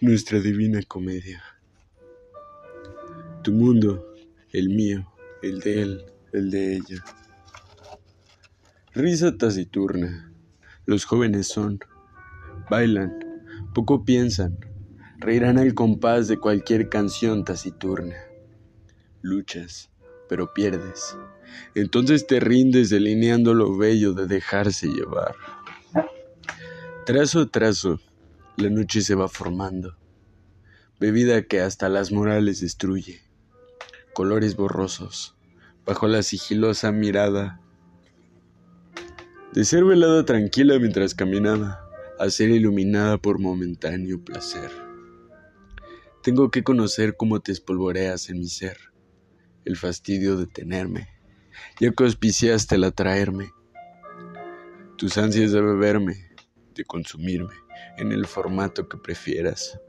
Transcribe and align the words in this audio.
nuestra 0.00 0.40
divina 0.40 0.80
comedia. 0.82 1.42
Tu 3.42 3.52
mundo, 3.52 4.14
el 4.52 4.68
mío, 4.68 5.10
el 5.42 5.60
de 5.60 5.82
él, 5.82 6.04
el 6.32 6.50
de 6.50 6.76
ella. 6.76 7.04
Risa 8.94 9.36
taciturna. 9.36 10.32
Los 10.84 11.04
jóvenes 11.04 11.48
son. 11.48 11.80
Bailan, 12.70 13.18
poco 13.74 14.04
piensan, 14.04 14.58
reirán 15.18 15.58
al 15.58 15.74
compás 15.74 16.28
de 16.28 16.38
cualquier 16.38 16.88
canción 16.88 17.44
taciturna. 17.44 18.16
Luchas, 19.22 19.90
pero 20.28 20.52
pierdes. 20.52 21.16
Entonces 21.74 22.26
te 22.26 22.40
rindes 22.40 22.90
delineando 22.90 23.54
lo 23.54 23.76
bello 23.76 24.12
de 24.12 24.26
dejarse 24.26 24.88
llevar. 24.88 25.34
Trazo 27.06 27.40
a 27.40 27.46
trazo, 27.46 28.00
la 28.56 28.70
noche 28.70 29.02
se 29.02 29.14
va 29.14 29.28
formando, 29.28 29.98
bebida 30.98 31.42
que 31.42 31.60
hasta 31.60 31.90
las 31.90 32.10
morales 32.10 32.60
destruye, 32.62 33.20
colores 34.14 34.56
borrosos, 34.56 35.36
bajo 35.84 36.08
la 36.08 36.22
sigilosa 36.22 36.90
mirada. 36.90 37.60
De 39.52 39.64
ser 39.66 39.84
velada 39.84 40.24
tranquila 40.24 40.78
mientras 40.78 41.14
caminaba, 41.14 41.82
a 42.18 42.30
ser 42.30 42.48
iluminada 42.48 43.18
por 43.18 43.40
momentáneo 43.40 44.24
placer. 44.24 44.70
Tengo 46.22 46.50
que 46.50 46.64
conocer 46.64 47.14
cómo 47.14 47.40
te 47.40 47.52
espolvoreas 47.52 48.30
en 48.30 48.38
mi 48.38 48.48
ser, 48.48 48.78
el 49.66 49.76
fastidio 49.76 50.38
de 50.38 50.46
tenerme, 50.46 51.08
ya 51.78 51.92
que 51.92 52.04
auspiciaste 52.04 52.76
el 52.76 52.84
atraerme, 52.84 53.52
tus 54.96 55.18
ansias 55.18 55.52
de 55.52 55.60
beberme, 55.60 56.30
de 56.74 56.84
consumirme 56.84 57.65
en 57.96 58.12
el 58.12 58.26
formato 58.26 58.88
que 58.88 58.98
prefieras, 58.98 59.80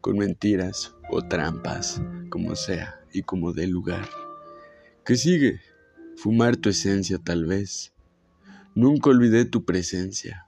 con 0.00 0.18
mentiras 0.18 0.94
o 1.10 1.22
trampas, 1.22 2.00
como 2.28 2.56
sea 2.56 3.00
y 3.12 3.22
como 3.22 3.52
dé 3.52 3.66
lugar. 3.66 4.08
¿Qué 5.04 5.16
sigue? 5.16 5.60
Fumar 6.16 6.56
tu 6.56 6.68
esencia 6.68 7.18
tal 7.18 7.46
vez. 7.46 7.92
Nunca 8.74 9.10
olvidé 9.10 9.44
tu 9.44 9.64
presencia. 9.64 10.46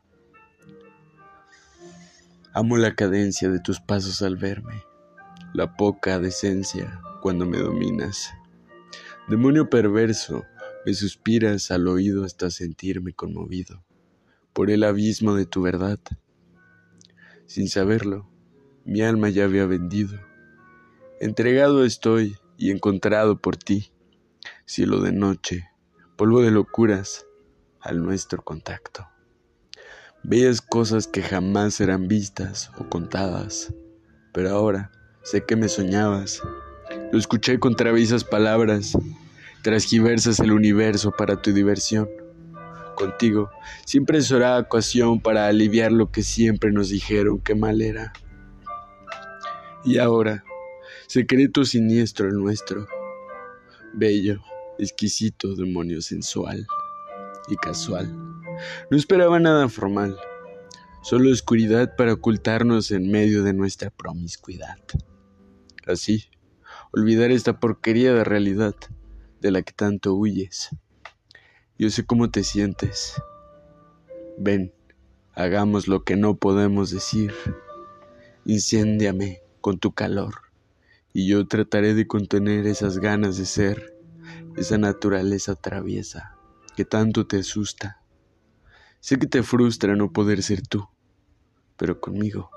Amo 2.55 2.77
la 2.77 2.95
cadencia 2.95 3.49
de 3.49 3.61
tus 3.61 3.81
pasos 3.81 4.23
al 4.23 4.37
verme, 4.37 4.83
la 5.55 5.77
poca 5.77 6.19
decencia 6.19 7.01
cuando 7.23 7.47
me 7.47 7.59
dominas. 7.59 8.33
Demonio 9.29 9.71
perverso, 9.71 10.45
me 10.85 10.95
suspiras 10.95 11.71
al 11.71 11.89
oído 11.89 12.25
hasta 12.25 12.51
sentirme 12.51 13.13
conmovido 13.15 13.83
por 14.53 14.71
el 14.71 14.85
abismo 14.85 15.35
de 15.35 15.47
tu 15.47 15.63
verdad. 15.63 15.99
Sin 17.47 17.69
saberlo, 17.69 18.29
mi 18.85 19.03
alma 19.03 19.29
ya 19.29 19.45
había 19.45 19.67
vendido. 19.67 20.19
Entregado 21.21 21.85
estoy 21.85 22.37
y 22.57 22.71
encontrado 22.71 23.41
por 23.41 23.57
ti, 23.57 23.93
cielo 24.65 25.01
de 25.01 25.13
noche, 25.13 25.69
polvo 26.17 26.43
de 26.43 26.51
locuras, 26.51 27.27
al 27.81 28.03
nuestro 28.03 28.43
contacto. 28.43 29.09
Bellas 30.23 30.61
cosas 30.61 31.09
que 31.09 31.23
jamás 31.23 31.75
serán 31.75 32.07
vistas 32.07 32.71
o 32.79 32.89
contadas, 32.89 33.75
pero 34.33 34.51
ahora 34.51 34.93
sé 35.23 35.45
que 35.45 35.57
me 35.57 35.69
soñabas. 35.69 36.41
Lo 37.11 37.19
escuché 37.19 37.59
con 37.59 37.75
traviesas 37.75 38.25
palabras, 38.25 38.97
transgiversas 39.63 40.39
el 40.39 40.53
universo 40.53 41.11
para 41.11 41.43
tu 41.43 41.53
diversión 41.53 42.09
contigo. 42.95 43.51
Siempre 43.85 44.21
será 44.23 44.59
ocasión 44.59 45.21
para 45.21 45.47
aliviar 45.47 45.93
lo 45.93 46.11
que 46.11 46.23
siempre 46.23 46.73
nos 46.73 46.89
dijeron 46.89 47.41
que 47.41 47.55
mal 47.55 47.81
era. 47.81 48.13
Y 49.85 49.99
ahora, 49.99 50.45
secreto 51.07 51.65
siniestro 51.65 52.31
nuestro, 52.31 52.87
bello, 53.93 54.41
exquisito 54.79 55.55
demonio 55.55 56.01
sensual 56.01 56.67
y 57.49 57.57
casual. 57.57 58.13
No 58.91 58.97
esperaba 58.97 59.41
nada 59.41 59.69
formal, 59.69 60.17
solo 61.03 61.31
oscuridad 61.31 61.97
para 61.97 62.13
ocultarnos 62.13 62.91
en 62.91 63.11
medio 63.11 63.43
de 63.43 63.55
nuestra 63.55 63.91
promiscuidad. 63.91 64.77
Así, 65.87 66.31
olvidar 66.93 67.31
esta 67.31 67.59
porquería 67.59 68.15
de 68.15 68.25
realidad 68.25 68.75
de 69.41 69.51
la 69.51 69.63
que 69.63 69.73
tanto 69.73 70.15
huyes. 70.15 70.71
Yo 71.83 71.91
sé 71.91 72.07
cómo 72.07 72.31
te 72.31 72.45
sientes. 72.45 73.21
Ven, 74.39 74.73
hagamos 75.35 75.89
lo 75.89 76.05
que 76.05 76.15
no 76.15 76.37
podemos 76.37 76.93
decir. 76.93 77.35
Incendiame 78.45 79.41
con 79.61 79.81
tu 79.81 79.93
calor 79.93 80.33
y 81.13 81.27
yo 81.27 81.45
trataré 81.49 81.95
de 81.95 82.07
contener 82.07 82.69
esas 82.69 82.99
ganas 82.99 83.37
de 83.37 83.47
ser, 83.47 83.97
esa 84.57 84.79
naturaleza 84.79 85.57
traviesa 85.57 86.37
que 86.77 86.85
tanto 86.85 87.27
te 87.27 87.39
asusta. 87.39 88.01
Sé 89.01 89.19
que 89.19 89.27
te 89.27 89.43
frustra 89.43 89.97
no 89.97 90.13
poder 90.13 90.45
ser 90.45 90.65
tú, 90.65 90.89
pero 91.77 92.01
conmigo 92.01 92.49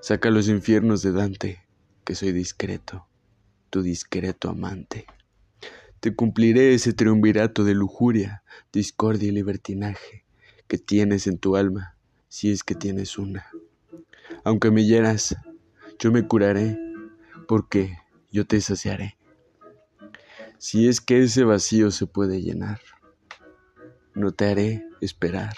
saca 0.00 0.30
los 0.30 0.48
infiernos 0.48 1.02
de 1.02 1.12
Dante, 1.12 1.68
que 2.02 2.14
soy 2.14 2.32
discreto, 2.32 3.08
tu 3.68 3.82
discreto 3.82 4.48
amante. 4.48 5.04
Te 6.04 6.14
cumpliré 6.14 6.74
ese 6.74 6.92
triunvirato 6.92 7.64
de 7.64 7.72
lujuria, 7.72 8.42
discordia 8.74 9.30
y 9.30 9.32
libertinaje 9.32 10.26
que 10.68 10.76
tienes 10.76 11.26
en 11.26 11.38
tu 11.38 11.56
alma, 11.56 11.96
si 12.28 12.52
es 12.52 12.62
que 12.62 12.74
tienes 12.74 13.16
una. 13.16 13.46
Aunque 14.44 14.70
me 14.70 14.84
hieras, 14.84 15.34
yo 15.98 16.12
me 16.12 16.28
curaré, 16.28 16.78
porque 17.48 17.96
yo 18.30 18.46
te 18.46 18.60
saciaré. 18.60 19.16
Si 20.58 20.88
es 20.88 21.00
que 21.00 21.22
ese 21.22 21.44
vacío 21.44 21.90
se 21.90 22.06
puede 22.06 22.42
llenar, 22.42 22.82
no 24.14 24.32
te 24.32 24.44
haré 24.44 24.84
esperar. 25.00 25.56